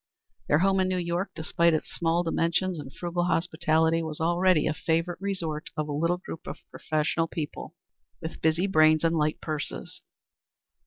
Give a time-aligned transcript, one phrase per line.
[0.47, 4.73] Their home in New York, despite its small dimensions and frugal hospitality, was already a
[4.73, 7.75] favorite resort of a little group of professional people
[8.19, 10.01] with busy brains and light purses.